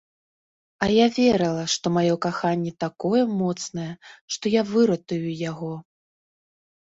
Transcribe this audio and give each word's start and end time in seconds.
А 0.85 0.85
я 0.93 1.03
верыла, 1.17 1.65
што 1.73 1.85
маё 1.97 2.15
каханне 2.25 2.71
такое 2.85 3.21
моцнае, 3.43 3.87
што 4.37 4.55
я 4.55 4.61
выратую 4.71 5.29
яго. 5.51 5.71